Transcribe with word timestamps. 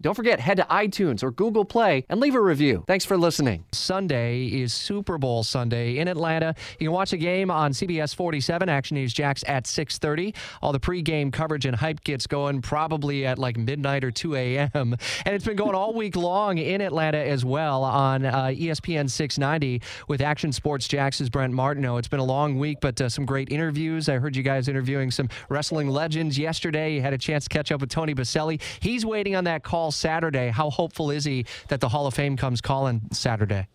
Don't 0.00 0.14
forget, 0.14 0.38
head 0.38 0.58
to 0.58 0.62
iTunes 0.70 1.24
or 1.24 1.32
Google 1.32 1.64
Play 1.64 2.04
and 2.08 2.20
leave 2.20 2.36
a 2.36 2.40
review. 2.40 2.84
Thanks 2.86 3.04
for 3.04 3.16
listening. 3.16 3.64
Sunday 3.72 4.46
is 4.46 4.72
Super 4.72 5.18
Bowl 5.18 5.42
Sunday 5.42 5.98
in 5.98 6.06
Atlanta. 6.06 6.54
You 6.78 6.86
can 6.86 6.92
watch 6.92 7.12
a 7.12 7.16
game 7.16 7.50
on 7.50 7.72
CBS 7.72 8.14
47, 8.14 8.68
Action 8.68 8.94
News 8.94 9.12
Jax 9.12 9.42
at 9.48 9.64
6.30. 9.64 10.36
All 10.62 10.70
the 10.70 10.78
pregame 10.78 11.32
coverage 11.32 11.66
and 11.66 11.74
hype 11.74 12.04
gets 12.04 12.28
going 12.28 12.62
probably 12.62 13.26
at 13.26 13.40
like 13.40 13.56
midnight 13.56 14.04
or 14.04 14.12
2 14.12 14.36
a.m. 14.36 14.70
And 14.72 15.34
it's 15.34 15.44
been 15.44 15.56
going 15.56 15.74
all 15.74 15.92
week 15.92 16.14
long 16.14 16.58
in 16.58 16.80
Atlanta 16.80 17.18
as 17.18 17.44
well 17.44 17.82
on 17.82 18.24
uh, 18.24 18.44
ESPN 18.46 19.10
690 19.10 19.82
with 20.06 20.20
Action 20.20 20.52
Sports 20.52 20.86
Jax's 20.86 21.28
Brent 21.28 21.52
Martineau. 21.52 21.96
It's 21.96 22.06
been 22.06 22.20
a 22.20 22.24
long 22.24 22.56
week, 22.56 22.78
but 22.80 23.00
uh, 23.00 23.08
some 23.08 23.26
great 23.26 23.50
interviews. 23.50 24.08
I 24.08 24.18
heard 24.18 24.36
you 24.36 24.44
guys 24.44 24.68
interviewing 24.68 25.10
some 25.10 25.28
wrestling 25.48 25.88
legends 25.88 26.38
yesterday. 26.38 26.94
You 26.94 27.02
had 27.02 27.14
a 27.14 27.18
chance 27.18 27.44
to 27.44 27.48
catch 27.50 27.72
up 27.72 27.80
with 27.80 27.90
Tony 27.90 28.14
Boselli. 28.14 28.60
He's 28.78 29.04
waiting 29.04 29.34
on 29.34 29.42
that 29.44 29.64
call 29.64 29.87
Saturday. 29.90 30.50
How 30.50 30.70
hopeful 30.70 31.10
is 31.10 31.24
he 31.24 31.46
that 31.68 31.80
the 31.80 31.88
Hall 31.88 32.06
of 32.06 32.14
Fame 32.14 32.36
comes 32.36 32.60
calling 32.60 33.02
Saturday? 33.12 33.68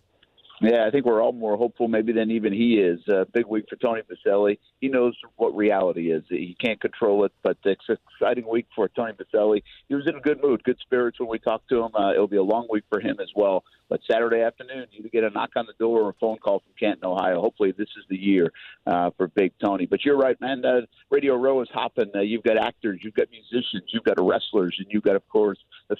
Yeah, 0.64 0.86
I 0.88 0.92
think 0.92 1.06
we're 1.06 1.22
all 1.22 1.34
more 1.34 1.58
hopeful 1.58 1.90
maybe 1.90 2.14
than 2.14 2.32
even 2.32 2.54
he 2.54 2.76
is. 2.76 3.02
Uh, 3.10 3.26
big 3.34 3.46
week 3.48 3.66
for 3.70 3.76
Tony 3.76 4.02
Boselli. 4.02 4.60
He 4.80 4.88
knows 4.88 5.14
what 5.36 5.54
reality 5.54 6.10
is. 6.10 6.24
He 6.30 6.56
can't 6.58 6.80
control 6.80 7.26
it, 7.26 7.34
but 7.44 7.58
it's 7.66 7.84
an 7.90 7.98
exciting 8.16 8.48
week 8.50 8.68
for 8.74 8.88
Tony 8.88 9.12
Boselli. 9.12 9.62
He 9.90 9.96
was 9.96 10.08
in 10.08 10.16
a 10.16 10.22
good 10.22 10.42
mood, 10.42 10.64
good 10.64 10.78
spirits 10.80 11.20
when 11.20 11.28
we 11.28 11.40
talked 11.40 11.68
to 11.68 11.84
him. 11.84 11.94
Uh, 11.94 12.14
it'll 12.14 12.30
be 12.30 12.38
a 12.38 12.44
long 12.44 12.68
week 12.72 12.86
for 12.90 13.02
him 13.02 13.18
as 13.20 13.28
well. 13.36 13.66
But 13.90 14.00
Saturday 14.10 14.42
afternoon, 14.42 14.88
you 14.92 15.08
get 15.10 15.26
a 15.26 15.30
knock 15.32 15.50
on 15.56 15.66
the 15.66 15.74
door 15.78 16.02
or 16.02 16.10
a 16.10 16.14
phone 16.14 16.38
call 16.38 16.60
from 16.60 16.74
Canton, 16.80 17.06
Ohio. 17.06 17.42
Hopefully, 17.42 17.74
this 17.78 17.90
is 17.98 18.06
the 18.10 18.18
year 18.18 18.52
uh, 18.88 19.10
for 19.18 19.28
Big 19.28 19.52
Tony. 19.64 19.86
But 19.86 20.06
you're 20.06 20.18
right, 20.18 20.40
man. 20.40 20.64
Uh, 20.64 20.82
Radio 21.10 21.36
Row 21.36 21.62
is 21.62 21.68
hopping. 21.74 22.10
Uh, 22.16 22.22
you've 22.22 22.44
got 22.44 22.58
actors, 22.58 23.02
you've 23.04 23.14
got 23.16 23.28
musicians, 23.30 23.84
you've 23.90 24.04
got 24.04 24.16
wrestlers, 24.20 24.76
and 24.80 24.88
you've 24.90 25.04
got, 25.04 25.16
of 25.16 25.28
course, 25.28 25.60
the 25.90 25.98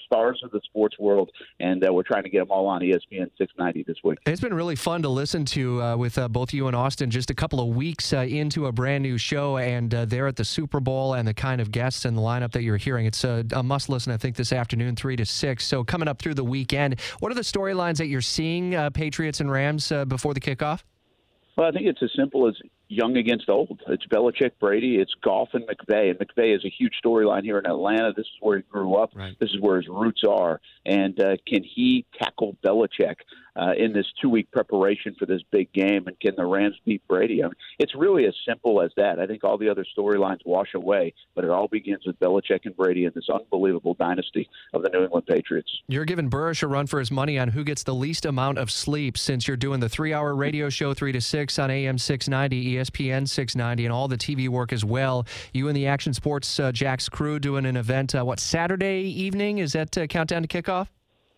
the 0.54 0.60
sports 0.64 0.98
world. 0.98 1.30
And 1.60 1.86
uh, 1.86 1.92
we're 1.92 2.02
trying 2.02 2.22
to 2.22 2.30
get 2.30 2.38
them 2.38 2.50
all 2.50 2.66
on 2.66 2.80
ESPN 2.80 3.30
690 3.36 3.84
this 3.86 3.96
week. 4.02 4.18
It's 4.24 4.40
been 4.40 4.54
really 4.54 4.76
fun 4.76 5.02
to 5.02 5.10
listen 5.10 5.44
to 5.46 5.82
uh, 5.82 5.96
with 5.96 6.16
uh, 6.16 6.28
both 6.28 6.54
you 6.54 6.66
and 6.66 6.74
Austin 6.74 7.10
just 7.10 7.28
a 7.28 7.34
couple 7.34 7.60
of 7.60 7.74
weeks 7.74 8.12
uh, 8.12 8.18
into 8.20 8.66
a 8.66 8.72
brand 8.72 9.02
new 9.02 9.18
show, 9.18 9.58
and 9.58 9.94
uh, 9.94 10.04
there 10.06 10.26
at 10.26 10.36
the 10.36 10.44
Super 10.44 10.80
Bowl 10.80 11.14
and 11.14 11.28
the 11.28 11.34
kind 11.34 11.60
of 11.60 11.70
guests 11.70 12.06
and 12.06 12.16
the 12.16 12.22
lineup 12.22 12.52
that 12.52 12.62
you're 12.62 12.78
hearing. 12.78 13.04
It's 13.04 13.24
a, 13.24 13.44
a 13.52 13.62
must 13.62 13.88
listen, 13.88 14.12
I 14.12 14.16
think, 14.16 14.36
this 14.36 14.52
afternoon, 14.52 14.96
3 14.96 15.16
to 15.16 15.26
6. 15.26 15.64
So 15.64 15.84
coming 15.84 16.08
up 16.08 16.20
through 16.20 16.34
the 16.34 16.44
weekend, 16.44 17.00
what 17.18 17.30
are 17.30 17.34
the 17.34 17.42
storylines 17.42 17.98
that 17.98 18.06
you're 18.06 18.20
seeing, 18.20 18.74
uh, 18.74 18.90
Patriots 18.90 19.40
and 19.40 19.50
Rams, 19.50 19.90
uh, 19.92 20.04
before 20.04 20.32
the 20.32 20.40
kickoff? 20.40 20.82
Well, 21.56 21.68
I 21.68 21.70
think 21.70 21.86
it's 21.86 22.02
as 22.02 22.10
simple 22.16 22.48
as 22.48 22.54
young 22.88 23.16
against 23.16 23.48
old. 23.48 23.80
It's 23.88 24.06
Belichick, 24.06 24.52
Brady, 24.60 24.96
it's 24.96 25.14
Goff 25.22 25.48
and 25.52 25.64
McVay. 25.66 26.10
And 26.10 26.18
McVay 26.18 26.54
is 26.54 26.64
a 26.64 26.68
huge 26.70 26.94
storyline 27.04 27.42
here 27.42 27.58
in 27.58 27.66
Atlanta. 27.66 28.12
This 28.16 28.26
is 28.26 28.38
where 28.40 28.58
he 28.58 28.62
grew 28.62 28.94
up. 28.94 29.12
Right. 29.14 29.36
This 29.40 29.50
is 29.50 29.60
where 29.60 29.76
his 29.76 29.88
roots 29.88 30.22
are. 30.28 30.60
And 30.84 31.18
uh, 31.20 31.36
can 31.46 31.62
he 31.62 32.06
tackle 32.18 32.56
Belichick 32.64 33.16
uh, 33.56 33.72
in 33.76 33.92
this 33.92 34.06
two 34.20 34.28
week 34.28 34.50
preparation 34.50 35.14
for 35.18 35.26
this 35.26 35.42
big 35.50 35.72
game? 35.72 36.06
And 36.06 36.18
can 36.20 36.34
the 36.36 36.44
Rams 36.44 36.76
beat 36.84 37.06
Brady? 37.08 37.42
I 37.42 37.46
mean, 37.46 37.54
it's 37.78 37.94
really 37.94 38.26
as 38.26 38.34
simple 38.46 38.80
as 38.82 38.90
that. 38.96 39.18
I 39.18 39.26
think 39.26 39.44
all 39.44 39.58
the 39.58 39.68
other 39.68 39.84
storylines 39.96 40.40
wash 40.44 40.74
away, 40.74 41.14
but 41.34 41.44
it 41.44 41.50
all 41.50 41.68
begins 41.68 42.04
with 42.06 42.18
Belichick 42.20 42.60
and 42.64 42.76
Brady 42.76 43.04
and 43.04 43.14
this 43.14 43.28
unbelievable 43.32 43.94
dynasty 43.94 44.48
of 44.72 44.82
the 44.82 44.88
New 44.90 45.04
England 45.04 45.26
Patriots. 45.26 45.70
You're 45.88 46.04
giving 46.04 46.30
Burrish 46.30 46.62
a 46.62 46.66
run 46.66 46.86
for 46.86 46.98
his 46.98 47.10
money 47.10 47.38
on 47.38 47.48
who 47.48 47.64
gets 47.64 47.82
the 47.82 47.94
least 47.94 48.26
amount 48.26 48.58
of 48.58 48.70
sleep 48.70 49.16
since 49.18 49.46
you're 49.46 49.56
doing 49.56 49.80
the 49.80 49.88
three 49.88 50.12
hour 50.12 50.34
radio 50.34 50.68
show, 50.68 50.94
3 50.94 51.12
to 51.12 51.20
6 51.20 51.58
on 51.58 51.70
AM 51.70 51.98
690, 51.98 52.76
ESPN 52.76 53.28
690, 53.28 53.84
and 53.84 53.92
all 53.92 54.08
the 54.08 54.16
TV 54.16 54.48
work 54.48 54.72
as 54.72 54.84
well. 54.84 55.26
You 55.52 55.68
and 55.68 55.76
the 55.76 55.86
Action 55.86 56.12
Sports 56.12 56.58
uh, 56.60 56.72
Jax 56.72 57.08
crew 57.08 57.38
doing 57.38 57.66
an 57.66 57.76
event, 57.76 58.14
uh, 58.14 58.24
what, 58.24 58.40
Saturday 58.40 59.02
evening? 59.02 59.58
Is 59.58 59.72
that 59.72 59.96
uh, 59.96 60.06
countdown 60.06 60.42
to 60.42 60.48
kickoff? 60.48 60.88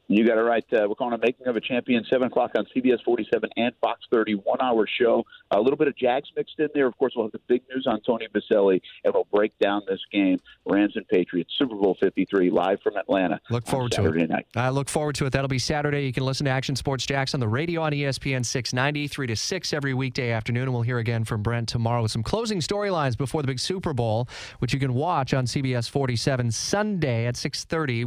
You 0.08 0.24
got 0.26 0.38
it 0.38 0.42
right. 0.42 0.64
Uh, 0.72 0.86
we're 0.88 0.94
calling 0.94 1.14
it 1.14 1.20
Making 1.20 1.48
of 1.48 1.56
a 1.56 1.60
Champion, 1.60 2.04
7 2.08 2.28
o'clock 2.28 2.52
on 2.56 2.64
CBS 2.76 3.02
47 3.04 3.50
and 3.56 3.72
Fox 3.80 4.00
30, 4.12 4.34
one 4.34 4.60
hour 4.62 4.86
show. 4.86 5.24
A 5.50 5.60
little 5.60 5.76
bit 5.76 5.88
of 5.88 5.96
Jags 5.96 6.28
mixed 6.36 6.54
in 6.58 6.68
there. 6.74 6.86
Of 6.86 6.96
course, 6.96 7.14
we'll 7.16 7.26
have 7.26 7.32
the 7.32 7.40
big 7.48 7.62
news 7.74 7.86
on 7.88 8.00
Tony 8.02 8.28
Boselli, 8.28 8.80
and 9.04 9.12
we'll 9.12 9.26
break 9.32 9.52
down 9.58 9.82
this 9.88 10.00
game, 10.12 10.38
Rams 10.64 10.92
and 10.94 11.06
Patriots, 11.08 11.52
Super 11.58 11.74
Bowl 11.74 11.96
53, 12.00 12.50
live 12.50 12.80
from 12.82 12.96
Atlanta. 12.96 13.40
Look 13.50 13.66
forward 13.66 13.92
to 13.92 14.06
it. 14.06 14.30
night. 14.30 14.46
I 14.54 14.68
look 14.68 14.88
forward 14.88 15.16
to 15.16 15.26
it. 15.26 15.32
That'll 15.32 15.48
be 15.48 15.58
Saturday. 15.58 16.06
You 16.06 16.12
can 16.12 16.24
listen 16.24 16.44
to 16.44 16.50
Action 16.52 16.76
Sports 16.76 17.04
Jax 17.04 17.34
on 17.34 17.40
the 17.40 17.48
radio 17.48 17.82
on 17.82 17.90
ESPN 17.90 18.46
690, 18.46 19.08
3 19.08 19.26
to 19.26 19.34
6 19.34 19.72
every 19.72 19.94
weekday 19.94 20.30
afternoon. 20.30 20.64
And 20.64 20.72
we'll 20.72 20.82
hear 20.82 20.98
again 20.98 21.24
from 21.24 21.42
Brent 21.42 21.68
tomorrow 21.68 22.02
with 22.02 22.12
some 22.12 22.22
closing 22.22 22.60
storylines 22.60 23.18
before 23.18 23.42
the 23.42 23.48
big 23.48 23.58
Super 23.58 23.92
Bowl, 23.92 24.28
which 24.60 24.72
you 24.72 24.78
can 24.78 24.94
watch 24.94 25.34
on 25.34 25.46
CBS 25.46 25.90
47 25.90 26.52
Sunday 26.52 27.26
at 27.26 27.36
630. 27.36 28.06